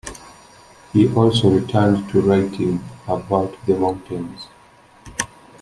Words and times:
He 0.93 1.13
also 1.13 1.51
returned 1.51 2.09
to 2.09 2.21
writing 2.21 2.83
about 3.07 3.55
the 3.67 3.75
mountains. 3.77 4.47